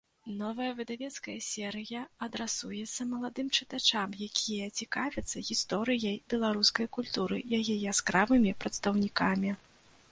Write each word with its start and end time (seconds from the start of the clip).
Новая 0.43 0.67
выдавецкая 0.77 1.35
серыя 1.47 1.99
адрасуецца 2.27 3.07
маладым 3.11 3.51
чытачам, 3.59 4.17
якія 4.29 4.71
цікавяцца 4.79 5.45
гісторыяй 5.51 6.17
беларускай 6.37 6.87
культуры, 6.99 7.37
яе 7.61 7.75
яскравымі 7.95 8.59
прадстаўнікамі. 8.65 9.51